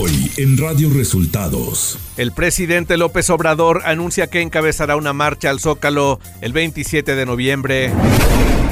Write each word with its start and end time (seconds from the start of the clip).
Hoy 0.00 0.32
en 0.38 0.58
Radio 0.58 0.90
Resultados. 0.90 1.98
El 2.16 2.32
presidente 2.32 2.96
López 2.96 3.30
Obrador 3.30 3.82
anuncia 3.84 4.26
que 4.26 4.40
encabezará 4.40 4.96
una 4.96 5.12
marcha 5.12 5.50
al 5.50 5.60
Zócalo 5.60 6.18
el 6.40 6.52
27 6.52 7.14
de 7.14 7.26
noviembre. 7.26 7.92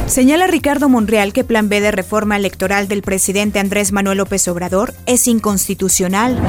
Señala 0.07 0.49
Ricardo 0.49 0.89
Monreal 0.89 1.33
que 1.33 1.45
plan 1.45 1.69
B 1.69 1.81
de 1.81 1.93
reforma 1.93 2.37
electoral 2.37 2.89
del 2.89 3.03
presidente 3.03 3.61
Andrés 3.61 3.93
Manuel 3.93 4.19
López 4.19 4.49
Obrador 4.49 4.95
es 5.07 5.29
inconstitucional. 5.29 6.41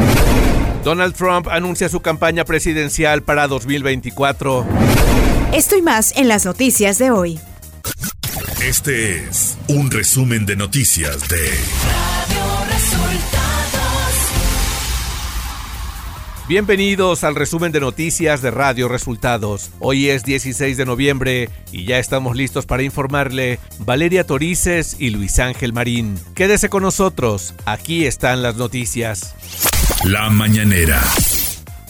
Donald 0.83 1.13
Trump 1.13 1.49
anuncia 1.49 1.87
su 1.87 1.99
campaña 1.99 2.43
presidencial 2.43 3.21
para 3.21 3.47
2024. 3.47 4.65
Esto 5.53 5.77
y 5.77 5.83
más 5.83 6.13
en 6.15 6.27
las 6.27 6.45
noticias 6.45 6.97
de 6.97 7.11
hoy. 7.11 7.39
Este 8.59 9.17
es 9.17 9.55
un 9.67 9.91
resumen 9.91 10.47
de 10.47 10.55
noticias 10.55 11.27
de 11.27 12.02
Bienvenidos 16.45 17.23
al 17.23 17.35
resumen 17.35 17.71
de 17.71 17.79
noticias 17.79 18.41
de 18.41 18.51
Radio 18.51 18.89
Resultados. 18.89 19.71
Hoy 19.79 20.09
es 20.09 20.25
16 20.25 20.75
de 20.75 20.85
noviembre 20.85 21.49
y 21.71 21.85
ya 21.85 21.99
estamos 21.99 22.35
listos 22.35 22.65
para 22.65 22.83
informarle 22.83 23.59
Valeria 23.79 24.25
Torices 24.25 24.97
y 24.99 25.11
Luis 25.11 25.39
Ángel 25.39 25.71
Marín. 25.71 26.19
Quédese 26.35 26.67
con 26.67 26.83
nosotros, 26.83 27.53
aquí 27.63 28.05
están 28.05 28.41
las 28.41 28.57
noticias. 28.57 29.35
La 30.03 30.29
mañanera. 30.29 31.01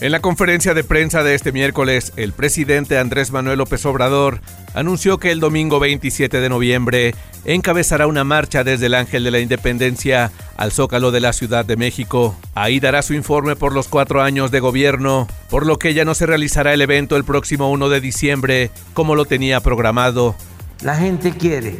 En 0.00 0.12
la 0.12 0.20
conferencia 0.20 0.72
de 0.72 0.84
prensa 0.84 1.24
de 1.24 1.34
este 1.34 1.50
miércoles, 1.50 2.12
el 2.16 2.32
presidente 2.32 2.98
Andrés 2.98 3.32
Manuel 3.32 3.58
López 3.58 3.84
Obrador 3.86 4.40
anunció 4.74 5.18
que 5.18 5.32
el 5.32 5.40
domingo 5.40 5.80
27 5.80 6.40
de 6.40 6.48
noviembre 6.48 7.14
encabezará 7.44 8.06
una 8.06 8.22
marcha 8.22 8.62
desde 8.62 8.86
el 8.86 8.94
Ángel 8.94 9.24
de 9.24 9.30
la 9.32 9.40
Independencia 9.40 10.30
al 10.56 10.72
Zócalo 10.72 11.10
de 11.10 11.20
la 11.20 11.32
Ciudad 11.32 11.64
de 11.64 11.76
México. 11.76 12.36
Ahí 12.54 12.80
dará 12.80 13.02
su 13.02 13.14
informe 13.14 13.56
por 13.56 13.72
los 13.72 13.88
cuatro 13.88 14.22
años 14.22 14.50
de 14.50 14.60
gobierno, 14.60 15.28
por 15.50 15.66
lo 15.66 15.78
que 15.78 15.94
ya 15.94 16.04
no 16.04 16.14
se 16.14 16.26
realizará 16.26 16.72
el 16.74 16.82
evento 16.82 17.16
el 17.16 17.24
próximo 17.24 17.70
1 17.70 17.88
de 17.88 18.00
diciembre 18.00 18.70
como 18.92 19.14
lo 19.14 19.24
tenía 19.24 19.60
programado. 19.60 20.34
La 20.82 20.96
gente 20.96 21.32
quiere 21.32 21.76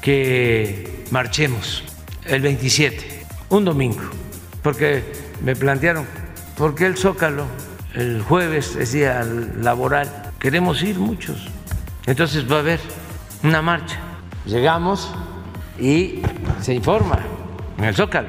que 0.00 1.04
marchemos 1.10 1.84
el 2.24 2.42
27, 2.42 3.26
un 3.50 3.64
domingo, 3.64 4.02
porque 4.62 5.02
me 5.42 5.54
plantearon 5.56 6.06
¿Por 6.56 6.76
qué 6.76 6.86
el 6.86 6.96
Zócalo? 6.96 7.46
El 7.94 8.22
jueves 8.22 8.76
es 8.76 8.92
día 8.92 9.24
laboral. 9.60 10.08
Queremos 10.38 10.82
ir 10.82 10.98
muchos. 10.98 11.48
Entonces 12.06 12.50
va 12.50 12.56
a 12.56 12.58
haber 12.60 12.80
una 13.42 13.60
marcha. 13.60 13.98
Llegamos 14.46 15.12
y 15.80 16.22
se 16.60 16.74
informa 16.74 17.18
en 17.78 17.84
el 17.84 17.94
Zócalo. 17.94 18.28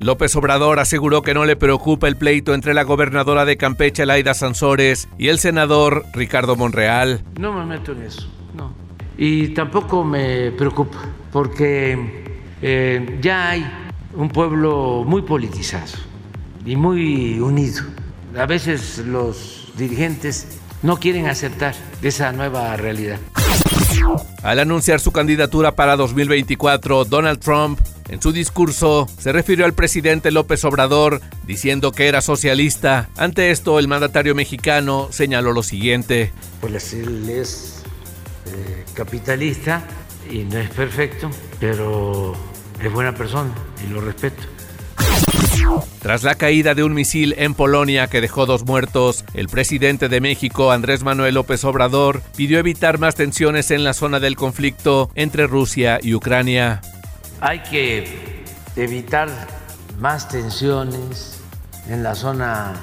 López 0.00 0.34
Obrador 0.36 0.80
aseguró 0.80 1.22
que 1.22 1.34
no 1.34 1.44
le 1.44 1.56
preocupa 1.56 2.08
el 2.08 2.16
pleito 2.16 2.54
entre 2.54 2.74
la 2.74 2.82
gobernadora 2.82 3.44
de 3.44 3.56
Campeche, 3.56 4.06
Laida 4.06 4.34
Sansores, 4.34 5.08
y 5.18 5.28
el 5.28 5.38
senador 5.38 6.04
Ricardo 6.12 6.56
Monreal. 6.56 7.22
No 7.38 7.52
me 7.52 7.64
meto 7.64 7.92
en 7.92 8.02
eso, 8.02 8.28
no. 8.54 8.72
Y 9.16 9.48
tampoco 9.48 10.04
me 10.04 10.50
preocupa, 10.52 10.98
porque 11.30 12.24
eh, 12.60 13.18
ya 13.20 13.50
hay 13.50 13.70
un 14.14 14.28
pueblo 14.28 15.04
muy 15.06 15.22
politizado 15.22 15.92
y 16.64 16.76
muy 16.76 17.38
unido. 17.40 17.84
A 18.36 18.46
veces 18.46 18.98
los 18.98 19.72
dirigentes 19.76 20.58
no 20.82 20.98
quieren 20.98 21.28
aceptar 21.28 21.74
esa 22.02 22.32
nueva 22.32 22.76
realidad. 22.76 23.18
Al 24.42 24.58
anunciar 24.58 25.00
su 25.00 25.12
candidatura 25.12 25.74
para 25.74 25.96
2024, 25.96 27.04
Donald 27.04 27.38
Trump 27.40 27.80
en 28.08 28.20
su 28.20 28.32
discurso 28.32 29.08
se 29.18 29.32
refirió 29.32 29.64
al 29.64 29.72
presidente 29.72 30.30
López 30.30 30.64
Obrador 30.64 31.20
diciendo 31.46 31.92
que 31.92 32.08
era 32.08 32.20
socialista. 32.20 33.08
Ante 33.16 33.50
esto, 33.50 33.78
el 33.78 33.88
mandatario 33.88 34.34
mexicano 34.34 35.08
señaló 35.10 35.52
lo 35.52 35.62
siguiente. 35.62 36.32
Pues 36.60 36.92
él 36.92 37.28
es 37.30 37.82
eh, 38.46 38.84
capitalista 38.94 39.84
y 40.30 40.44
no 40.44 40.58
es 40.58 40.70
perfecto, 40.70 41.30
pero 41.60 42.34
es 42.82 42.92
buena 42.92 43.14
persona 43.14 43.52
y 43.84 43.92
lo 43.92 44.00
respeto. 44.00 44.42
Tras 46.00 46.22
la 46.22 46.34
caída 46.34 46.74
de 46.74 46.82
un 46.82 46.94
misil 46.94 47.34
en 47.38 47.54
Polonia 47.54 48.08
que 48.08 48.20
dejó 48.20 48.46
dos 48.46 48.64
muertos, 48.64 49.24
el 49.34 49.48
presidente 49.48 50.08
de 50.08 50.20
México, 50.20 50.72
Andrés 50.72 51.02
Manuel 51.02 51.34
López 51.34 51.64
Obrador, 51.64 52.22
pidió 52.36 52.58
evitar 52.58 52.98
más 52.98 53.14
tensiones 53.14 53.70
en 53.70 53.84
la 53.84 53.94
zona 53.94 54.20
del 54.20 54.36
conflicto 54.36 55.10
entre 55.14 55.46
Rusia 55.46 55.98
y 56.02 56.14
Ucrania. 56.14 56.80
Hay 57.40 57.60
que 57.62 58.44
evitar 58.76 59.28
más 60.00 60.28
tensiones 60.28 61.40
en 61.88 62.02
la 62.02 62.14
zona 62.14 62.74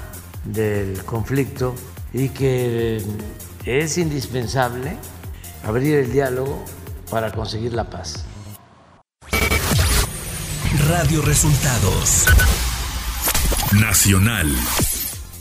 del 0.44 1.04
conflicto 1.04 1.74
y 2.12 2.30
que 2.30 3.02
es 3.64 3.98
indispensable 3.98 4.96
abrir 5.64 5.96
el 5.96 6.12
diálogo 6.12 6.64
para 7.10 7.30
conseguir 7.32 7.74
la 7.74 7.90
paz. 7.90 8.24
Radio 10.88 11.22
Resultados 11.22 12.26
Nacional. 13.78 14.52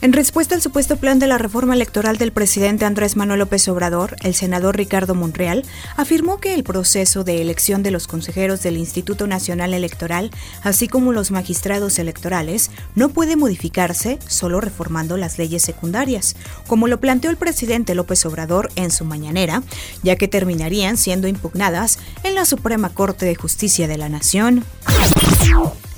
En 0.01 0.13
respuesta 0.13 0.53
al 0.53 0.62
supuesto 0.62 0.97
plan 0.97 1.17
de 1.17 1.25
la 1.25 1.40
reforma 1.40 1.73
electoral 1.73 2.17
del 2.17 2.31
presidente 2.31 2.85
Andrés 2.85 3.16
Manuel 3.16 3.40
López 3.40 3.67
Obrador, 3.67 4.16
el 4.22 4.35
senador 4.35 4.78
Ricardo 4.78 5.16
Monreal 5.16 5.66
afirmó 5.97 6.40
que 6.40 6.53
el 6.53 6.63
proceso 6.63 7.23
de 7.23 7.41
elección 7.41 7.81
de 7.81 7.90
los 7.90 8.06
consejeros 8.06 8.62
del 8.62 8.78
Instituto 8.78 9.25
Nacional 9.25 9.73
Electoral, 9.73 10.29
así 10.62 10.88
como 10.88 11.12
los 11.12 11.31
magistrados 11.31 11.97
electorales, 11.97 12.69
no 12.94 13.09
puede 13.09 13.35
modificarse 13.35 14.19
solo 14.28 14.61
reformando 14.61 15.17
las 15.17 15.40
leyes 15.40 15.63
secundarias, 15.63 16.35
como 16.67 16.88
lo 16.88 17.00
planteó 17.00 17.31
el 17.31 17.38
presidente 17.38 17.96
López 17.96 18.23
Obrador 18.28 18.69
en 18.75 18.91
su 18.91 19.06
mañanera, 19.06 19.63
ya 20.03 20.17
que 20.17 20.28
terminarían 20.28 20.97
siendo 20.97 21.28
impugnadas 21.28 21.97
en 22.23 22.35
la 22.35 22.46
Suprema 22.46 22.90
Corte 22.90 23.25
de 23.25 23.34
Justicia 23.34 23.88
de 23.88 23.97
la 23.97 24.07
Nación. 24.07 24.63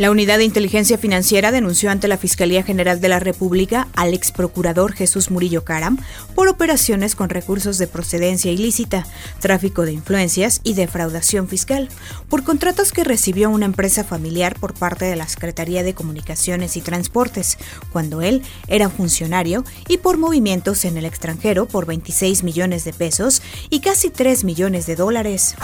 La 0.01 0.09
Unidad 0.09 0.39
de 0.39 0.45
Inteligencia 0.45 0.97
Financiera 0.97 1.51
denunció 1.51 1.91
ante 1.91 2.07
la 2.07 2.17
Fiscalía 2.17 2.63
General 2.63 2.99
de 2.99 3.07
la 3.07 3.19
República 3.19 3.87
al 3.95 4.15
ex 4.15 4.31
procurador 4.31 4.93
Jesús 4.93 5.29
Murillo 5.29 5.63
Caram 5.63 5.99
por 6.33 6.47
operaciones 6.47 7.13
con 7.13 7.29
recursos 7.29 7.77
de 7.77 7.85
procedencia 7.85 8.51
ilícita, 8.51 9.05
tráfico 9.39 9.85
de 9.85 9.91
influencias 9.91 10.59
y 10.63 10.73
defraudación 10.73 11.47
fiscal, 11.47 11.87
por 12.29 12.43
contratos 12.43 12.93
que 12.93 13.03
recibió 13.03 13.51
una 13.51 13.67
empresa 13.67 14.03
familiar 14.03 14.59
por 14.59 14.73
parte 14.73 15.05
de 15.05 15.15
la 15.15 15.27
Secretaría 15.27 15.83
de 15.83 15.93
Comunicaciones 15.93 16.77
y 16.77 16.81
Transportes, 16.81 17.59
cuando 17.91 18.23
él 18.23 18.41
era 18.67 18.89
funcionario, 18.89 19.63
y 19.87 19.97
por 19.97 20.17
movimientos 20.17 20.83
en 20.83 20.97
el 20.97 21.05
extranjero 21.05 21.67
por 21.67 21.85
26 21.85 22.43
millones 22.43 22.85
de 22.85 22.93
pesos 22.93 23.43
y 23.69 23.81
casi 23.81 24.09
3 24.09 24.45
millones 24.45 24.87
de 24.87 24.95
dólares. 24.95 25.55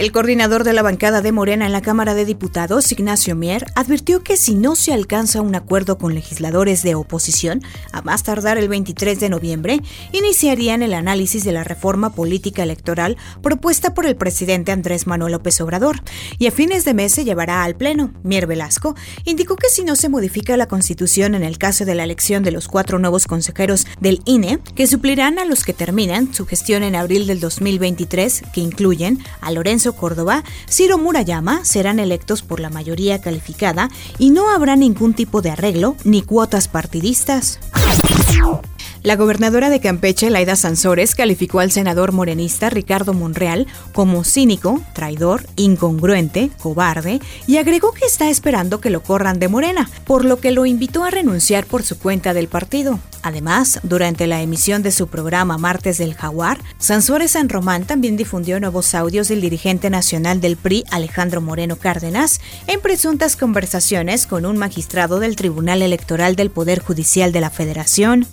El 0.00 0.12
coordinador 0.12 0.64
de 0.64 0.72
la 0.72 0.80
bancada 0.80 1.20
de 1.20 1.30
Morena 1.30 1.66
en 1.66 1.72
la 1.72 1.82
Cámara 1.82 2.14
de 2.14 2.24
Diputados, 2.24 2.90
Ignacio 2.90 3.36
Mier, 3.36 3.66
advirtió 3.74 4.22
que 4.22 4.38
si 4.38 4.54
no 4.54 4.74
se 4.74 4.94
alcanza 4.94 5.42
un 5.42 5.54
acuerdo 5.54 5.98
con 5.98 6.14
legisladores 6.14 6.82
de 6.82 6.94
oposición, 6.94 7.62
a 7.92 8.00
más 8.00 8.22
tardar 8.22 8.56
el 8.56 8.70
23 8.70 9.20
de 9.20 9.28
noviembre, 9.28 9.82
iniciarían 10.12 10.82
el 10.82 10.94
análisis 10.94 11.44
de 11.44 11.52
la 11.52 11.64
reforma 11.64 12.14
política 12.14 12.62
electoral 12.62 13.18
propuesta 13.42 13.92
por 13.92 14.06
el 14.06 14.16
presidente 14.16 14.72
Andrés 14.72 15.06
Manuel 15.06 15.32
López 15.32 15.60
Obrador, 15.60 16.00
y 16.38 16.46
a 16.46 16.50
fines 16.50 16.86
de 16.86 16.94
mes 16.94 17.12
se 17.12 17.26
llevará 17.26 17.62
al 17.62 17.76
Pleno. 17.76 18.14
Mier 18.22 18.46
Velasco 18.46 18.94
indicó 19.26 19.56
que 19.56 19.68
si 19.68 19.84
no 19.84 19.96
se 19.96 20.08
modifica 20.08 20.56
la 20.56 20.66
Constitución 20.66 21.34
en 21.34 21.42
el 21.42 21.58
caso 21.58 21.84
de 21.84 21.94
la 21.94 22.04
elección 22.04 22.42
de 22.42 22.52
los 22.52 22.68
cuatro 22.68 22.98
nuevos 22.98 23.26
consejeros 23.26 23.86
del 24.00 24.22
INE, 24.24 24.60
que 24.74 24.86
suplirán 24.86 25.38
a 25.38 25.44
los 25.44 25.62
que 25.62 25.74
terminan 25.74 26.32
su 26.32 26.46
gestión 26.46 26.84
en 26.84 26.96
abril 26.96 27.26
del 27.26 27.38
2023, 27.38 28.44
que 28.54 28.62
incluyen 28.62 29.22
a 29.42 29.50
Lorenzo 29.50 29.89
Córdoba, 29.94 30.44
Ciro 30.68 30.98
Murayama 30.98 31.64
serán 31.64 31.98
electos 31.98 32.42
por 32.42 32.60
la 32.60 32.70
mayoría 32.70 33.20
calificada 33.20 33.88
y 34.18 34.30
no 34.30 34.50
habrá 34.50 34.76
ningún 34.76 35.14
tipo 35.14 35.42
de 35.42 35.50
arreglo 35.50 35.96
ni 36.04 36.22
cuotas 36.22 36.68
partidistas. 36.68 37.58
La 39.02 39.16
gobernadora 39.16 39.70
de 39.70 39.80
Campeche, 39.80 40.28
Laida 40.28 40.56
Sansores, 40.56 41.14
calificó 41.14 41.60
al 41.60 41.70
senador 41.70 42.12
morenista 42.12 42.68
Ricardo 42.68 43.14
Monreal 43.14 43.66
como 43.94 44.24
cínico, 44.24 44.82
traidor, 44.92 45.46
incongruente, 45.56 46.50
cobarde 46.60 47.18
y 47.46 47.56
agregó 47.56 47.92
que 47.92 48.04
está 48.04 48.28
esperando 48.28 48.78
que 48.78 48.90
lo 48.90 49.02
corran 49.02 49.38
de 49.38 49.48
Morena, 49.48 49.88
por 50.04 50.26
lo 50.26 50.38
que 50.38 50.50
lo 50.50 50.66
invitó 50.66 51.02
a 51.02 51.10
renunciar 51.10 51.64
por 51.64 51.82
su 51.82 51.98
cuenta 51.98 52.34
del 52.34 52.48
partido. 52.48 53.00
Además, 53.22 53.80
durante 53.82 54.26
la 54.26 54.42
emisión 54.42 54.82
de 54.82 54.92
su 54.92 55.08
programa 55.08 55.56
Martes 55.56 55.96
del 55.96 56.14
Jaguar, 56.14 56.58
Sansores 56.78 57.32
San 57.32 57.48
Román 57.48 57.84
también 57.84 58.18
difundió 58.18 58.60
nuevos 58.60 58.94
audios 58.94 59.28
del 59.28 59.40
dirigente 59.40 59.88
nacional 59.88 60.42
del 60.42 60.58
PRI, 60.58 60.84
Alejandro 60.90 61.40
Moreno 61.40 61.76
Cárdenas, 61.76 62.40
en 62.66 62.80
presuntas 62.80 63.36
conversaciones 63.36 64.26
con 64.26 64.44
un 64.44 64.58
magistrado 64.58 65.20
del 65.20 65.36
Tribunal 65.36 65.80
Electoral 65.80 66.36
del 66.36 66.50
Poder 66.50 66.80
Judicial 66.80 67.32
de 67.32 67.40
la 67.40 67.50
Federación. 67.50 68.26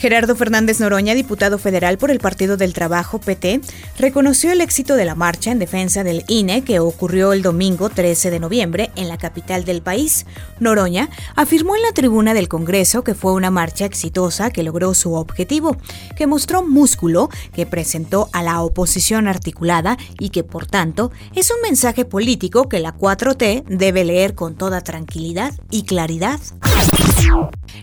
Gerardo 0.00 0.34
Fernández 0.34 0.80
Noroña, 0.80 1.12
diputado 1.12 1.58
federal 1.58 1.98
por 1.98 2.10
el 2.10 2.20
Partido 2.20 2.56
del 2.56 2.72
Trabajo 2.72 3.20
PT, 3.20 3.60
reconoció 3.98 4.50
el 4.50 4.62
éxito 4.62 4.96
de 4.96 5.04
la 5.04 5.14
marcha 5.14 5.52
en 5.52 5.58
defensa 5.58 6.02
del 6.02 6.24
INE 6.26 6.64
que 6.64 6.80
ocurrió 6.80 7.34
el 7.34 7.42
domingo 7.42 7.90
13 7.90 8.30
de 8.30 8.40
noviembre 8.40 8.90
en 8.96 9.08
la 9.08 9.18
capital 9.18 9.66
del 9.66 9.82
país. 9.82 10.24
Noroña 10.58 11.10
afirmó 11.36 11.76
en 11.76 11.82
la 11.82 11.92
tribuna 11.92 12.32
del 12.32 12.48
Congreso 12.48 13.04
que 13.04 13.14
fue 13.14 13.34
una 13.34 13.50
marcha 13.50 13.84
exitosa 13.84 14.50
que 14.50 14.62
logró 14.62 14.94
su 14.94 15.12
objetivo, 15.12 15.76
que 16.16 16.26
mostró 16.26 16.66
músculo, 16.66 17.28
que 17.52 17.66
presentó 17.66 18.30
a 18.32 18.42
la 18.42 18.62
oposición 18.62 19.28
articulada 19.28 19.98
y 20.18 20.30
que, 20.30 20.44
por 20.44 20.64
tanto, 20.64 21.12
es 21.34 21.50
un 21.50 21.60
mensaje 21.60 22.06
político 22.06 22.70
que 22.70 22.80
la 22.80 22.96
4T 22.96 23.64
debe 23.66 24.06
leer 24.06 24.34
con 24.34 24.54
toda 24.54 24.80
tranquilidad 24.80 25.52
y 25.70 25.82
claridad. 25.82 26.40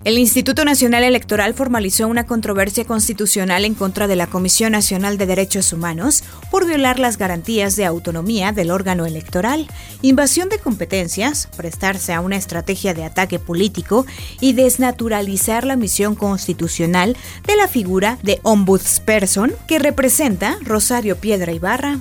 El 0.03 0.17
Instituto 0.17 0.63
Nacional 0.63 1.03
Electoral 1.03 1.53
formalizó 1.53 2.07
una 2.07 2.25
controversia 2.25 2.85
constitucional 2.85 3.65
en 3.65 3.73
contra 3.73 4.07
de 4.07 4.15
la 4.15 4.27
Comisión 4.27 4.71
Nacional 4.71 5.17
de 5.17 5.25
Derechos 5.25 5.73
Humanos 5.73 6.23
por 6.49 6.65
violar 6.65 6.97
las 6.97 7.17
garantías 7.17 7.75
de 7.75 7.85
autonomía 7.85 8.53
del 8.53 8.71
órgano 8.71 9.05
electoral, 9.05 9.67
invasión 10.01 10.47
de 10.47 10.59
competencias, 10.59 11.49
prestarse 11.57 12.13
a 12.13 12.21
una 12.21 12.37
estrategia 12.37 12.93
de 12.93 13.03
ataque 13.03 13.37
político 13.37 14.05
y 14.39 14.53
desnaturalizar 14.53 15.65
la 15.65 15.75
misión 15.75 16.15
constitucional 16.15 17.17
de 17.45 17.55
la 17.57 17.67
figura 17.67 18.17
de 18.23 18.39
ombudsperson 18.43 19.53
que 19.67 19.79
representa 19.79 20.57
Rosario 20.61 21.17
Piedra 21.17 21.51
Ibarra. 21.51 21.99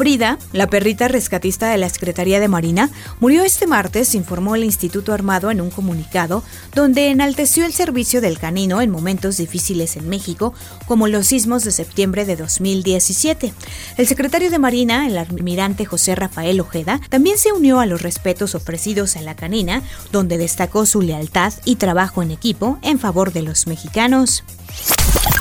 Frida, 0.00 0.38
la 0.54 0.66
perrita 0.66 1.08
rescatista 1.08 1.68
de 1.68 1.76
la 1.76 1.90
Secretaría 1.90 2.40
de 2.40 2.48
Marina, 2.48 2.88
murió 3.20 3.44
este 3.44 3.66
martes, 3.66 4.14
informó 4.14 4.54
el 4.54 4.64
Instituto 4.64 5.12
Armado 5.12 5.50
en 5.50 5.60
un 5.60 5.68
comunicado, 5.68 6.42
donde 6.74 7.10
enalteció 7.10 7.66
el 7.66 7.74
servicio 7.74 8.22
del 8.22 8.38
canino 8.38 8.80
en 8.80 8.88
momentos 8.88 9.36
difíciles 9.36 9.98
en 9.98 10.08
México, 10.08 10.54
como 10.86 11.06
los 11.06 11.26
sismos 11.26 11.64
de 11.64 11.70
septiembre 11.70 12.24
de 12.24 12.36
2017. 12.36 13.52
El 13.98 14.06
secretario 14.06 14.50
de 14.50 14.58
Marina, 14.58 15.06
el 15.06 15.18
almirante 15.18 15.84
José 15.84 16.14
Rafael 16.14 16.60
Ojeda, 16.60 16.98
también 17.10 17.36
se 17.36 17.52
unió 17.52 17.78
a 17.78 17.84
los 17.84 18.00
respetos 18.00 18.54
ofrecidos 18.54 19.16
a 19.16 19.20
la 19.20 19.36
canina, 19.36 19.82
donde 20.12 20.38
destacó 20.38 20.86
su 20.86 21.02
lealtad 21.02 21.52
y 21.66 21.76
trabajo 21.76 22.22
en 22.22 22.30
equipo 22.30 22.78
en 22.80 22.98
favor 22.98 23.34
de 23.34 23.42
los 23.42 23.66
mexicanos. 23.66 24.44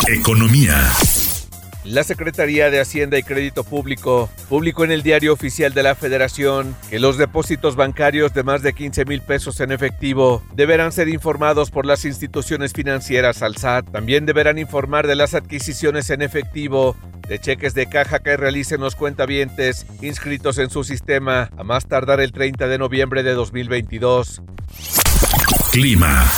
Economía. 0.09 0.91
La 1.89 2.03
Secretaría 2.03 2.69
de 2.69 2.79
Hacienda 2.79 3.17
y 3.17 3.23
Crédito 3.23 3.63
Público 3.63 4.29
publicó 4.47 4.83
en 4.83 4.91
el 4.91 5.01
Diario 5.01 5.33
Oficial 5.33 5.73
de 5.73 5.81
la 5.81 5.95
Federación 5.95 6.75
que 6.87 6.99
los 6.99 7.17
depósitos 7.17 7.75
bancarios 7.75 8.31
de 8.31 8.43
más 8.43 8.61
de 8.61 8.73
15 8.73 9.05
mil 9.05 9.21
pesos 9.21 9.59
en 9.59 9.71
efectivo 9.71 10.43
deberán 10.53 10.91
ser 10.91 11.07
informados 11.07 11.71
por 11.71 11.87
las 11.87 12.05
instituciones 12.05 12.73
financieras 12.73 13.41
al 13.41 13.57
SAT. 13.57 13.89
También 13.91 14.27
deberán 14.27 14.59
informar 14.59 15.07
de 15.07 15.15
las 15.15 15.33
adquisiciones 15.33 16.11
en 16.11 16.21
efectivo 16.21 16.95
de 17.27 17.39
cheques 17.39 17.73
de 17.73 17.87
caja 17.87 18.19
que 18.19 18.37
realicen 18.37 18.81
los 18.81 18.95
cuentavientes 18.95 19.87
inscritos 20.03 20.59
en 20.59 20.69
su 20.69 20.83
sistema 20.83 21.49
a 21.57 21.63
más 21.63 21.87
tardar 21.87 22.19
el 22.19 22.31
30 22.31 22.67
de 22.67 22.77
noviembre 22.77 23.23
de 23.23 23.33
2022. 23.33 24.43
Clima. 25.71 26.29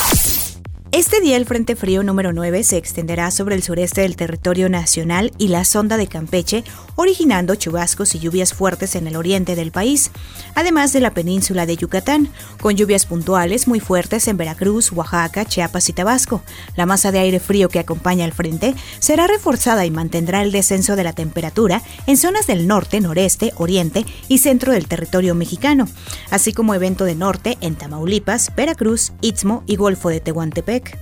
Este 0.94 1.22
día 1.22 1.38
el 1.38 1.46
Frente 1.46 1.78
Frío 1.78 2.04
número 2.04 2.34
9 2.34 2.66
se 2.66 2.76
extenderá 2.76 3.32
sobre 3.32 3.56
el 3.56 3.64
sureste 3.64 4.02
del 4.02 4.18
territorio 4.18 4.68
nacional 4.68 5.32
y 5.38 5.48
la 5.48 5.64
sonda 5.64 5.96
de 5.96 6.08
Campeche, 6.08 6.66
originando 6.96 7.56
chubascos 7.56 8.16
y 8.16 8.20
lluvias 8.20 8.54
fuertes 8.54 8.96
en 8.96 9.08
el 9.08 9.16
oriente 9.16 9.56
del 9.56 9.72
país, 9.72 10.12
además 10.56 10.94
de 10.94 11.00
la 11.00 11.14
península 11.14 11.66
de 11.66 11.78
Yucatán, 11.78 12.30
con 12.60 12.76
lluvias 12.76 13.06
puntuales 13.06 13.68
muy 13.68 13.80
fuertes 13.80 14.28
en 14.28 14.38
Veracruz, 14.38 14.92
Oaxaca, 14.92 15.46
Chiapas 15.46 15.90
y 15.90 15.94
Tabasco. 15.94 16.42
La 16.76 16.86
masa 16.86 17.12
de 17.12 17.20
aire 17.20 17.40
frío 17.40 17.70
que 17.70 17.80
acompaña 17.80 18.26
al 18.26 18.34
frente 18.34 18.76
será 19.00 19.28
reforzada 19.28 19.86
y 19.86 19.92
mantendrá 19.92 20.42
el 20.42 20.52
descenso 20.52 20.96
de 20.96 21.04
la 21.04 21.14
temperatura 21.14 21.82
en 22.08 22.18
zonas 22.18 22.48
del 22.48 22.68
norte, 22.68 23.02
noreste, 23.02 23.54
oriente 23.56 24.06
y 24.28 24.40
centro 24.40 24.72
del 24.72 24.88
territorio 24.88 25.36
mexicano, 25.36 25.88
así 26.30 26.54
como 26.54 26.74
evento 26.74 27.06
de 27.06 27.16
norte 27.16 27.58
en 27.62 27.76
Tamaulipas, 27.76 28.54
Veracruz, 28.56 29.14
Istmo 29.22 29.64
y 29.68 29.76
Golfo 29.76 30.10
de 30.10 30.20
Tehuantepec. 30.20 30.98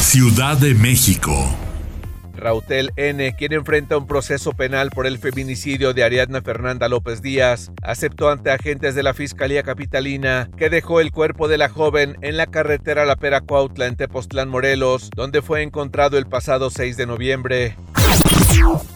Ciudad 0.00 0.56
de 0.56 0.74
México. 0.74 1.65
Rautel 2.36 2.92
N., 2.96 3.34
quien 3.36 3.52
enfrenta 3.52 3.96
un 3.96 4.06
proceso 4.06 4.52
penal 4.52 4.90
por 4.90 5.06
el 5.06 5.18
feminicidio 5.18 5.92
de 5.92 6.04
Ariadna 6.04 6.42
Fernanda 6.42 6.88
López 6.88 7.22
Díaz, 7.22 7.70
aceptó 7.82 8.28
ante 8.30 8.50
agentes 8.50 8.94
de 8.94 9.02
la 9.02 9.14
Fiscalía 9.14 9.62
Capitalina 9.62 10.48
que 10.56 10.70
dejó 10.70 11.00
el 11.00 11.12
cuerpo 11.12 11.48
de 11.48 11.58
la 11.58 11.68
joven 11.68 12.16
en 12.22 12.36
la 12.36 12.46
carretera 12.46 13.04
La 13.04 13.16
Pera 13.16 13.40
Cuautla 13.40 13.86
en 13.86 13.96
Tepoztlán, 13.96 14.48
Morelos, 14.48 15.10
donde 15.14 15.42
fue 15.42 15.62
encontrado 15.62 16.18
el 16.18 16.26
pasado 16.26 16.70
6 16.70 16.96
de 16.96 17.06
noviembre. 17.06 17.76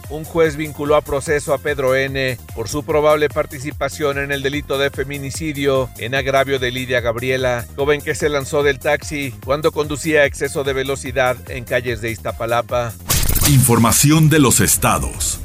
Un 0.09 0.25
juez 0.25 0.57
vinculó 0.57 0.95
a 0.95 1.01
proceso 1.01 1.53
a 1.53 1.57
Pedro 1.57 1.95
N. 1.95 2.37
por 2.53 2.67
su 2.67 2.83
probable 2.83 3.29
participación 3.29 4.17
en 4.17 4.31
el 4.31 4.41
delito 4.41 4.77
de 4.77 4.89
feminicidio 4.89 5.89
en 5.99 6.15
agravio 6.15 6.59
de 6.59 6.71
Lidia 6.71 6.99
Gabriela, 6.99 7.65
joven 7.77 8.01
que 8.01 8.15
se 8.15 8.27
lanzó 8.27 8.61
del 8.61 8.79
taxi 8.79 9.33
cuando 9.45 9.71
conducía 9.71 10.21
a 10.21 10.25
exceso 10.25 10.63
de 10.63 10.73
velocidad 10.73 11.37
en 11.49 11.63
calles 11.63 12.01
de 12.01 12.11
Iztapalapa. 12.11 12.93
Información 13.49 14.29
de 14.29 14.39
los 14.39 14.61
estados. 14.61 15.41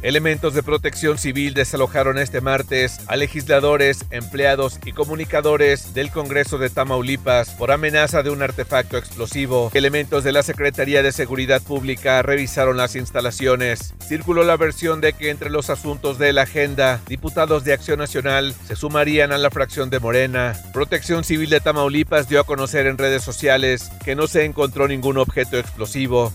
Elementos 0.00 0.54
de 0.54 0.62
protección 0.62 1.18
civil 1.18 1.54
desalojaron 1.54 2.18
este 2.18 2.40
martes 2.40 3.00
a 3.08 3.16
legisladores, 3.16 4.04
empleados 4.12 4.78
y 4.84 4.92
comunicadores 4.92 5.92
del 5.92 6.12
Congreso 6.12 6.58
de 6.58 6.70
Tamaulipas 6.70 7.50
por 7.50 7.72
amenaza 7.72 8.22
de 8.22 8.30
un 8.30 8.40
artefacto 8.40 8.96
explosivo. 8.96 9.72
Elementos 9.74 10.22
de 10.22 10.30
la 10.30 10.44
Secretaría 10.44 11.02
de 11.02 11.10
Seguridad 11.10 11.60
Pública 11.60 12.22
revisaron 12.22 12.76
las 12.76 12.94
instalaciones. 12.94 13.94
Circuló 14.06 14.44
la 14.44 14.56
versión 14.56 15.00
de 15.00 15.14
que 15.14 15.30
entre 15.30 15.50
los 15.50 15.68
asuntos 15.68 16.16
de 16.16 16.32
la 16.32 16.42
agenda, 16.42 17.00
diputados 17.08 17.64
de 17.64 17.72
Acción 17.72 17.98
Nacional 17.98 18.54
se 18.68 18.76
sumarían 18.76 19.32
a 19.32 19.38
la 19.38 19.50
fracción 19.50 19.90
de 19.90 19.98
Morena. 19.98 20.54
Protección 20.72 21.24
Civil 21.24 21.50
de 21.50 21.60
Tamaulipas 21.60 22.28
dio 22.28 22.38
a 22.38 22.46
conocer 22.46 22.86
en 22.86 22.98
redes 22.98 23.24
sociales 23.24 23.90
que 24.04 24.14
no 24.14 24.28
se 24.28 24.44
encontró 24.44 24.86
ningún 24.86 25.18
objeto 25.18 25.58
explosivo. 25.58 26.32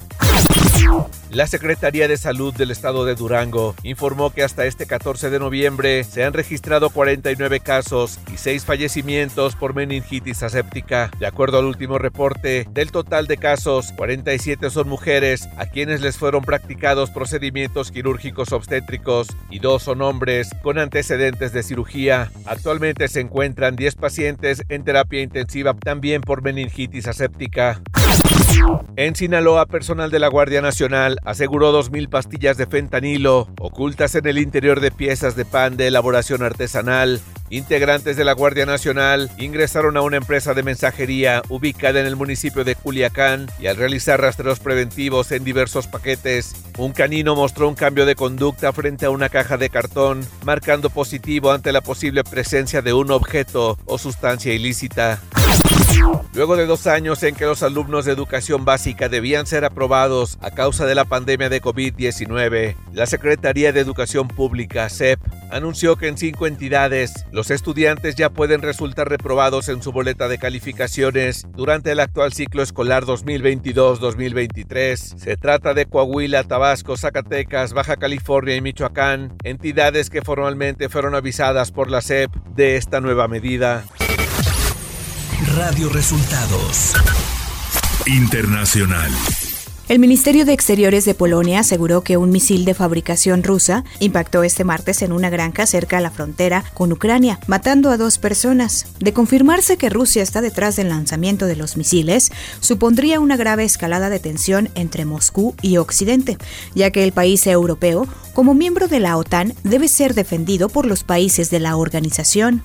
La 1.32 1.48
Secretaría 1.48 2.08
de 2.08 2.16
Salud 2.16 2.54
del 2.54 2.70
Estado 2.70 3.06
de 3.06 3.16
Durango 3.16 3.74
informó 3.82 4.32
que 4.32 4.44
hasta 4.44 4.66
este 4.66 4.86
14 4.86 5.32
de 5.32 5.40
noviembre 5.40 6.04
se 6.04 6.24
han 6.24 6.34
registrado 6.34 6.92
49 6.92 7.60
casos 7.60 8.20
y 8.32 8.38
6 8.38 8.66
fallecimientos 8.66 9.56
por 9.56 9.74
meningitis 9.74 10.44
aséptica. 10.44 11.10
De 11.18 11.26
acuerdo 11.26 11.58
al 11.58 11.66
último 11.66 11.98
reporte, 11.98 12.68
del 12.70 12.92
total 12.92 13.26
de 13.26 13.38
casos, 13.38 13.92
47 13.98 14.70
son 14.70 14.88
mujeres 14.88 15.50
a 15.58 15.66
quienes 15.66 16.02
les 16.02 16.18
fueron 16.18 16.44
practicados 16.44 17.10
procedimientos 17.10 17.92
quirúrgicos 17.92 18.52
obstétricos 18.52 19.28
y 19.50 19.58
2 19.58 19.82
son 19.82 20.04
hombres 20.04 20.50
con 20.62 20.78
antecedentes 20.78 21.52
de 21.52 21.64
cirugía. 21.64 22.32
Actualmente 22.46 23.08
se 23.08 23.22
encuentran 23.22 23.76
10 23.76 23.96
pacientes 23.96 24.64
en 24.70 24.84
terapia 24.84 25.22
intensiva 25.22 25.74
también 25.74 26.22
por 26.22 26.44
meningitis 26.44 27.08
aséptica. 27.08 27.82
En 28.96 29.16
Sinaloa, 29.16 29.66
personal 29.66 30.12
de 30.12 30.20
la 30.20 30.28
Guardia 30.28 30.62
Nacional 30.62 31.18
aseguró 31.26 31.74
2.000 31.74 32.10
pastillas 32.10 32.58
de 32.58 32.68
fentanilo 32.68 33.48
ocultas 33.60 34.14
en 34.14 34.28
el 34.28 34.38
interior 34.38 34.82
de 34.82 34.92
piezas 34.92 35.36
de 35.36 35.46
pan 35.46 35.78
de 35.78 35.88
elaboración 35.88 36.44
artesanal. 36.44 37.20
Integrantes 37.50 38.18
de 38.18 38.24
la 38.24 38.34
Guardia 38.34 38.68
Nacional 38.68 39.32
ingresaron 39.40 39.98
a 39.98 40.02
una 40.02 40.18
empresa 40.18 40.54
de 40.54 40.62
mensajería 40.62 41.42
ubicada 41.50 42.00
en 42.00 42.06
el 42.06 42.16
municipio 42.16 42.64
de 42.64 42.76
Culiacán 42.76 43.48
y 43.60 43.66
al 43.66 43.78
realizar 43.78 44.22
rastreos 44.22 44.60
preventivos 44.60 45.32
en 45.32 45.44
diversos 45.44 45.88
paquetes, 45.88 46.56
un 46.78 46.94
canino 46.94 47.36
mostró 47.36 47.68
un 47.68 47.76
cambio 47.76 48.06
de 48.06 48.16
conducta 48.16 48.72
frente 48.74 49.08
a 49.08 49.10
una 49.10 49.30
caja 49.30 49.58
de 49.58 49.70
cartón, 49.70 50.26
marcando 50.46 50.92
positivo 50.92 51.52
ante 51.52 51.72
la 51.72 51.82
posible 51.82 52.24
presencia 52.24 52.84
de 52.84 52.94
un 52.94 53.10
objeto 53.12 53.78
o 53.86 53.98
sustancia 53.98 54.54
ilícita. 54.54 55.20
Luego 56.34 56.56
de 56.56 56.66
dos 56.66 56.88
años 56.88 57.22
en 57.22 57.36
que 57.36 57.46
los 57.46 57.62
alumnos 57.62 58.06
de 58.06 58.12
educación 58.12 58.66
básica 58.66 59.08
debían 59.08 59.46
ser 59.46 59.66
aprobados 59.66 60.40
a 60.42 60.50
causa 60.50 60.88
de 60.88 60.96
la 60.96 61.06
pandemia 61.06 61.48
de 61.48 61.62
COVID-19, 61.62 62.76
la 62.92 63.06
Secretaría 63.06 63.72
de 63.72 63.80
Educación 63.80 64.28
Pública, 64.28 64.90
SEP, 64.90 65.20
anunció 65.52 65.96
que 65.96 66.08
en 66.08 66.18
cinco 66.18 66.48
entidades 66.48 67.14
los 67.32 67.52
estudiantes 67.52 68.16
ya 68.16 68.32
pueden 68.32 68.64
resultar 68.64 69.10
reprobados 69.10 69.70
en 69.70 69.84
su 69.84 69.92
boleta 69.92 70.28
de 70.28 70.40
calificaciones 70.40 71.46
durante 71.54 71.92
el 71.92 72.00
actual 72.00 72.34
ciclo 72.34 72.64
escolar 72.64 73.06
2022-2023. 73.06 74.96
Se 74.96 75.38
trata 75.38 75.76
de 75.76 75.86
Coahuila, 75.86 76.44
Tabasco, 76.46 76.98
Zacatecas, 76.98 77.74
Baja 77.74 77.98
California 77.98 78.56
y 78.56 78.62
Michoacán, 78.62 79.38
entidades 79.44 80.10
que 80.10 80.24
formalmente 80.24 80.90
fueron 80.90 81.14
avisadas 81.14 81.72
por 81.72 81.92
la 81.92 82.02
SEP 82.02 82.32
de 82.56 82.78
esta 82.78 83.02
nueva 83.02 83.28
medida. 83.28 83.86
Radio 85.46 85.90
Resultados. 85.90 86.94
Internacional. 88.08 89.12
El 89.90 90.00
Ministerio 90.00 90.46
de 90.46 90.54
Exteriores 90.54 91.04
de 91.04 91.14
Polonia 91.14 91.60
aseguró 91.60 92.02
que 92.02 92.16
un 92.16 92.32
misil 92.32 92.64
de 92.64 92.74
fabricación 92.74 93.44
rusa 93.44 93.84
impactó 94.00 94.44
este 94.44 94.64
martes 94.64 95.02
en 95.02 95.12
una 95.12 95.30
granja 95.30 95.66
cerca 95.66 95.98
a 95.98 96.02
la 96.02 96.12
frontera 96.12 96.64
con 96.74 96.94
Ucrania, 96.94 97.40
matando 97.48 97.92
a 97.92 97.98
dos 97.98 98.18
personas. 98.18 98.86
De 99.00 99.12
confirmarse 99.12 99.76
que 99.76 99.90
Rusia 99.90 100.24
está 100.24 100.40
detrás 100.40 100.78
del 100.78 100.90
lanzamiento 100.90 101.46
de 101.46 101.58
los 101.58 101.76
misiles, 101.76 102.32
supondría 102.62 103.20
una 103.20 103.36
grave 103.36 103.66
escalada 103.66 104.10
de 104.10 104.20
tensión 104.20 104.70
entre 104.76 105.04
Moscú 105.04 105.56
y 105.62 105.78
Occidente, 105.78 106.38
ya 106.74 106.92
que 106.92 107.04
el 107.04 107.12
país 107.12 107.46
europeo, 107.46 108.08
como 108.34 108.54
miembro 108.54 108.88
de 108.88 109.02
la 109.02 109.18
OTAN, 109.18 109.54
debe 109.64 109.90
ser 109.90 110.14
defendido 110.14 110.70
por 110.70 110.86
los 110.86 111.04
países 111.04 111.50
de 111.50 111.60
la 111.60 111.76
organización. 111.76 112.64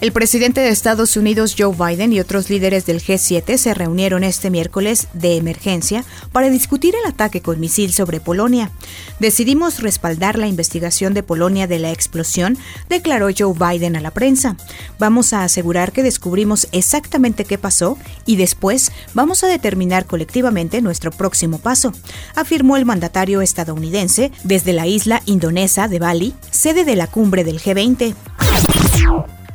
El 0.00 0.12
presidente 0.12 0.60
de 0.60 0.68
Estados 0.68 1.16
Unidos, 1.16 1.56
Joe 1.58 1.74
Biden, 1.74 2.12
y 2.12 2.20
otros 2.20 2.50
líderes 2.50 2.86
del 2.86 3.02
G7 3.02 3.56
se 3.56 3.74
reunieron 3.74 4.22
este 4.22 4.48
miércoles 4.48 5.08
de 5.12 5.36
emergencia 5.36 6.04
para 6.30 6.50
discutir 6.50 6.94
el 6.94 7.10
ataque 7.10 7.40
con 7.40 7.58
misil 7.58 7.92
sobre 7.92 8.20
Polonia. 8.20 8.70
Decidimos 9.18 9.82
respaldar 9.82 10.38
la 10.38 10.46
investigación 10.46 11.14
de 11.14 11.22
Polonia 11.22 11.66
de 11.66 11.80
la 11.80 11.90
explosión, 11.90 12.56
declaró 12.88 13.28
Joe 13.36 13.54
Biden 13.54 13.96
a 13.96 14.00
la 14.00 14.12
prensa. 14.12 14.56
Vamos 14.98 15.32
a 15.32 15.42
asegurar 15.42 15.90
que 15.90 16.02
descubrimos 16.02 16.68
exactamente 16.70 17.44
qué 17.44 17.58
pasó 17.58 17.98
y 18.24 18.36
después 18.36 18.92
vamos 19.14 19.42
a 19.42 19.48
determinar 19.48 20.06
colectivamente 20.06 20.80
nuestro 20.80 21.10
próximo 21.10 21.58
paso, 21.58 21.92
afirmó 22.36 22.76
el 22.76 22.84
mandatario 22.84 23.42
estadounidense 23.42 24.30
desde 24.44 24.72
la 24.72 24.86
isla 24.86 25.22
indonesa 25.26 25.88
de 25.88 25.98
Bali, 25.98 26.34
sede 26.50 26.84
de 26.84 26.96
la 26.96 27.08
cumbre 27.08 27.42
del 27.42 27.60
G20. 27.60 28.14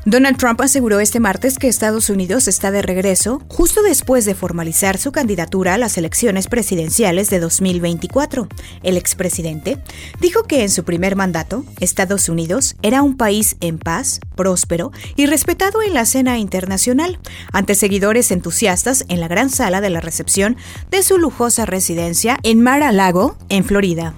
Donald 0.05 0.36
Trump 0.38 0.60
aseguró 0.60 1.00
este 1.00 1.22
martes 1.22 1.57
que 1.57 1.69
Estados 1.69 2.10
Unidos 2.10 2.50
está 2.50 2.72
de 2.72 2.81
regreso 2.81 3.41
justo 3.48 3.81
después 3.81 4.25
de 4.25 4.36
formalizar 4.36 4.98
su 4.98 5.13
candidatura 5.13 5.75
a 5.75 5.77
las 5.77 5.98
elecciones 5.98 6.48
presidenciales 6.48 7.29
de 7.29 7.39
2024. 7.39 8.50
El 8.83 8.98
expresidente 8.98 9.77
dijo 10.19 10.43
que 10.43 10.63
en 10.63 10.69
su 10.69 10.83
primer 10.83 11.15
mandato, 11.15 11.63
Estados 11.79 12.27
Unidos 12.27 12.75
era 12.81 13.01
un 13.01 13.15
país 13.15 13.55
en 13.62 13.79
paz, 13.79 14.19
próspero 14.36 14.91
y 15.15 15.25
respetado 15.25 15.81
en 15.81 15.93
la 15.93 16.01
escena 16.01 16.38
internacional, 16.38 17.17
ante 17.53 17.74
seguidores 17.74 18.29
entusiastas 18.31 19.05
en 19.07 19.22
la 19.22 19.29
gran 19.29 19.50
sala 19.50 19.79
de 19.79 19.89
la 19.89 20.01
recepción 20.01 20.57
de 20.91 21.01
su 21.01 21.17
lujosa 21.17 21.65
residencia 21.65 22.39
en 22.43 22.62
Mar-a-Lago, 22.62 23.38
en 23.48 23.63
Florida. 23.63 24.15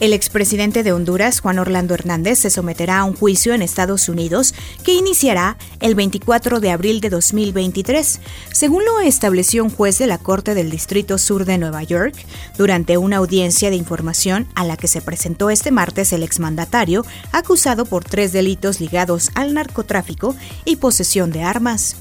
El 0.00 0.14
expresidente 0.14 0.82
de 0.82 0.94
Honduras, 0.94 1.40
Juan 1.40 1.58
Orlando 1.58 1.92
Hernández, 1.92 2.38
se 2.38 2.48
someterá 2.48 3.00
a 3.00 3.04
un 3.04 3.14
juicio 3.14 3.52
en 3.52 3.60
Estados 3.60 4.08
Unidos 4.08 4.54
que 4.82 4.94
iniciará 4.94 5.58
el 5.80 5.94
24 5.94 6.58
de 6.58 6.70
abril 6.70 7.02
de 7.02 7.10
2023, 7.10 8.18
según 8.50 8.82
lo 8.86 9.00
estableció 9.00 9.62
un 9.62 9.68
juez 9.68 9.98
de 9.98 10.06
la 10.06 10.16
Corte 10.16 10.54
del 10.54 10.70
Distrito 10.70 11.18
Sur 11.18 11.44
de 11.44 11.58
Nueva 11.58 11.82
York, 11.82 12.14
durante 12.56 12.96
una 12.96 13.18
audiencia 13.18 13.68
de 13.68 13.76
información 13.76 14.48
a 14.54 14.64
la 14.64 14.78
que 14.78 14.88
se 14.88 15.02
presentó 15.02 15.50
este 15.50 15.70
martes 15.70 16.14
el 16.14 16.22
exmandatario, 16.22 17.04
acusado 17.32 17.84
por 17.84 18.02
tres 18.02 18.32
delitos 18.32 18.80
ligados 18.80 19.30
al 19.34 19.52
narcotráfico 19.52 20.34
y 20.64 20.76
posesión 20.76 21.30
de 21.30 21.42
armas. 21.42 21.96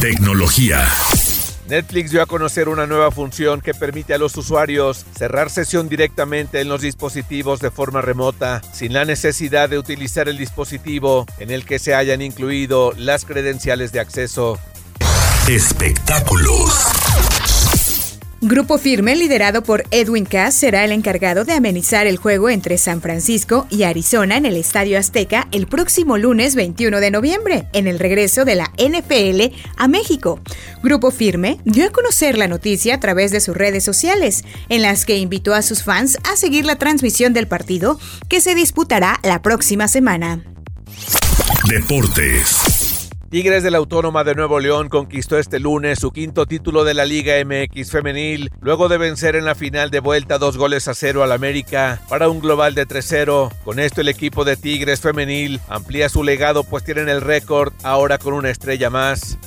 Tecnología. 0.00 0.88
Netflix 1.70 2.10
dio 2.10 2.20
a 2.20 2.26
conocer 2.26 2.68
una 2.68 2.86
nueva 2.86 3.12
función 3.12 3.60
que 3.60 3.74
permite 3.74 4.12
a 4.12 4.18
los 4.18 4.36
usuarios 4.36 5.06
cerrar 5.16 5.50
sesión 5.50 5.88
directamente 5.88 6.60
en 6.60 6.68
los 6.68 6.82
dispositivos 6.82 7.60
de 7.60 7.70
forma 7.70 8.02
remota, 8.02 8.60
sin 8.72 8.92
la 8.92 9.04
necesidad 9.04 9.68
de 9.68 9.78
utilizar 9.78 10.28
el 10.28 10.36
dispositivo 10.36 11.26
en 11.38 11.52
el 11.52 11.64
que 11.64 11.78
se 11.78 11.94
hayan 11.94 12.22
incluido 12.22 12.92
las 12.96 13.24
credenciales 13.24 13.92
de 13.92 14.00
acceso. 14.00 14.58
Espectáculos. 15.48 16.99
Grupo 18.42 18.78
Firme, 18.78 19.14
liderado 19.16 19.62
por 19.62 19.84
Edwin 19.90 20.24
Cass, 20.24 20.54
será 20.54 20.82
el 20.86 20.92
encargado 20.92 21.44
de 21.44 21.52
amenizar 21.52 22.06
el 22.06 22.16
juego 22.16 22.48
entre 22.48 22.78
San 22.78 23.02
Francisco 23.02 23.66
y 23.68 23.82
Arizona 23.82 24.38
en 24.38 24.46
el 24.46 24.56
Estadio 24.56 24.98
Azteca 24.98 25.46
el 25.52 25.66
próximo 25.66 26.16
lunes 26.16 26.54
21 26.54 27.00
de 27.00 27.10
noviembre, 27.10 27.66
en 27.74 27.86
el 27.86 27.98
regreso 27.98 28.46
de 28.46 28.54
la 28.54 28.72
NFL 28.78 29.54
a 29.76 29.88
México. 29.88 30.40
Grupo 30.82 31.10
Firme 31.10 31.60
dio 31.66 31.86
a 31.86 31.90
conocer 31.90 32.38
la 32.38 32.48
noticia 32.48 32.94
a 32.94 33.00
través 33.00 33.30
de 33.30 33.40
sus 33.40 33.54
redes 33.54 33.84
sociales, 33.84 34.42
en 34.70 34.80
las 34.80 35.04
que 35.04 35.18
invitó 35.18 35.52
a 35.52 35.60
sus 35.60 35.82
fans 35.82 36.16
a 36.24 36.34
seguir 36.36 36.64
la 36.64 36.76
transmisión 36.76 37.34
del 37.34 37.46
partido 37.46 38.00
que 38.30 38.40
se 38.40 38.54
disputará 38.54 39.20
la 39.22 39.42
próxima 39.42 39.86
semana. 39.86 40.42
Deportes. 41.68 42.89
Tigres 43.30 43.62
de 43.62 43.70
la 43.70 43.78
Autónoma 43.78 44.24
de 44.24 44.34
Nuevo 44.34 44.58
León 44.58 44.88
conquistó 44.88 45.38
este 45.38 45.60
lunes 45.60 46.00
su 46.00 46.10
quinto 46.10 46.46
título 46.46 46.82
de 46.82 46.94
la 46.94 47.04
Liga 47.04 47.34
MX 47.44 47.92
femenil, 47.92 48.50
luego 48.60 48.88
de 48.88 48.98
vencer 48.98 49.36
en 49.36 49.44
la 49.44 49.54
final 49.54 49.92
de 49.92 50.00
vuelta 50.00 50.36
dos 50.38 50.56
goles 50.56 50.88
a 50.88 50.94
cero 50.94 51.22
al 51.22 51.30
América 51.30 52.00
para 52.08 52.28
un 52.28 52.40
global 52.40 52.74
de 52.74 52.88
3-0. 52.88 53.52
Con 53.62 53.78
esto 53.78 54.00
el 54.00 54.08
equipo 54.08 54.44
de 54.44 54.56
Tigres 54.56 55.00
femenil 55.00 55.60
amplía 55.68 56.08
su 56.08 56.24
legado 56.24 56.64
pues 56.64 56.82
tienen 56.82 57.08
el 57.08 57.20
récord 57.20 57.72
ahora 57.84 58.18
con 58.18 58.34
una 58.34 58.50
estrella 58.50 58.90
más. 58.90 59.38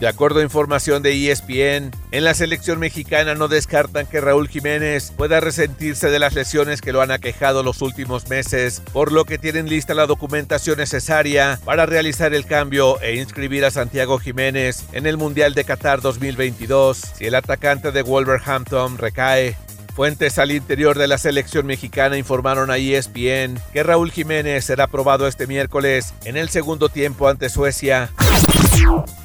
De 0.00 0.08
acuerdo 0.08 0.40
a 0.40 0.42
información 0.42 1.02
de 1.02 1.30
ESPN, 1.30 1.90
en 2.10 2.24
la 2.24 2.34
selección 2.34 2.78
mexicana 2.78 3.34
no 3.34 3.48
descartan 3.48 4.06
que 4.06 4.20
Raúl 4.20 4.48
Jiménez 4.48 5.12
pueda 5.16 5.40
resentirse 5.40 6.10
de 6.10 6.18
las 6.18 6.34
lesiones 6.34 6.80
que 6.80 6.92
lo 6.92 7.00
han 7.00 7.10
aquejado 7.10 7.62
los 7.62 7.80
últimos 7.80 8.28
meses, 8.28 8.82
por 8.92 9.12
lo 9.12 9.24
que 9.24 9.38
tienen 9.38 9.68
lista 9.68 9.94
la 9.94 10.06
documentación 10.06 10.78
necesaria 10.78 11.58
para 11.64 11.86
realizar 11.86 12.34
el 12.34 12.44
cambio 12.44 13.00
e 13.00 13.16
inscribir 13.16 13.64
a 13.64 13.70
Santiago 13.70 14.18
Jiménez 14.18 14.84
en 14.92 15.06
el 15.06 15.16
Mundial 15.16 15.54
de 15.54 15.64
Qatar 15.64 16.00
2022 16.00 16.98
si 17.14 17.26
el 17.26 17.34
atacante 17.34 17.92
de 17.92 18.02
Wolverhampton 18.02 18.98
recae. 18.98 19.56
Fuentes 19.94 20.40
al 20.40 20.50
interior 20.50 20.98
de 20.98 21.06
la 21.06 21.18
selección 21.18 21.66
mexicana 21.66 22.18
informaron 22.18 22.68
a 22.68 22.78
ESPN 22.78 23.60
que 23.72 23.84
Raúl 23.84 24.10
Jiménez 24.10 24.64
será 24.64 24.88
probado 24.88 25.28
este 25.28 25.46
miércoles 25.46 26.14
en 26.24 26.36
el 26.36 26.48
segundo 26.48 26.88
tiempo 26.88 27.28
ante 27.28 27.48
Suecia. 27.48 28.10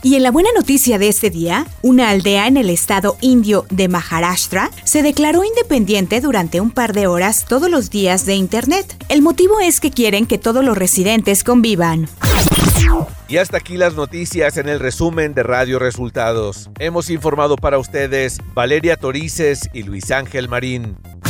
Y 0.04 0.16
en 0.16 0.22
la 0.22 0.30
buena 0.30 0.50
noticia 0.56 1.00
de 1.00 1.10
este 1.10 1.32
día, 1.32 1.66
una 1.82 2.10
aldea 2.10 2.46
en 2.46 2.56
el 2.56 2.70
estado 2.70 3.18
indio 3.20 3.66
de 3.72 3.88
Maharashtra 3.88 4.70
se 4.84 5.02
declaró 5.02 5.44
independiente 5.44 6.22
durante 6.22 6.62
un 6.62 6.70
par 6.70 6.94
de 6.94 7.08
horas 7.08 7.46
todos 7.46 7.70
los 7.70 7.90
días 7.90 8.28
de 8.28 8.36
Internet. 8.36 8.96
El 9.10 9.24
motivo 9.24 9.60
es 9.60 9.80
que 9.80 9.90
quieren 9.90 10.28
que 10.28 10.38
todos 10.38 10.64
los 10.64 10.78
residentes 10.78 11.44
convivan. 11.44 12.08
Y 13.28 13.38
hasta 13.38 13.58
aquí 13.58 13.78
las 13.78 13.94
noticias 13.94 14.58
en 14.58 14.70
el 14.70 14.80
resumen 14.80 15.36
de 15.36 15.44
Radio 15.44 15.78
Resultados. 15.78 16.70
Hemos 16.80 17.12
informado 17.12 17.58
para 17.58 17.78
ustedes 17.78 18.40
Valeria 18.56 18.98
Torices 18.98 19.70
y 19.72 19.84
Luis 19.84 20.10
Ángel 20.10 20.50
Marín. 20.60 21.29